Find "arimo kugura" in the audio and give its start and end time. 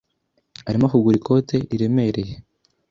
0.69-1.15